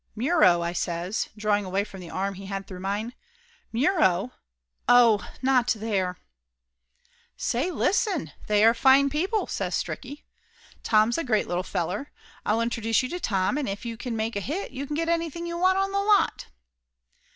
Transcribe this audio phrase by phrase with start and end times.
[0.15, 3.13] "Muro!" I says, drawing away from the arm he had through mine.
[3.71, 4.31] "Muro!
[4.89, 5.29] Oh!
[5.43, 6.17] Not there!"
[7.37, 8.31] "Say listen!
[8.47, 10.23] They are fine people!" says Stricky.
[10.23, 12.11] Laughter Limited 121 "Tom's a great little feller.
[12.47, 15.45] I'll introduce you to Tom, and if you make a hit you can get anything
[15.45, 16.47] you want on the lot."